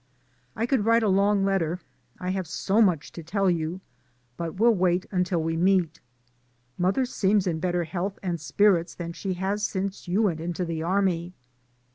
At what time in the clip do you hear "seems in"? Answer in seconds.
7.05-7.59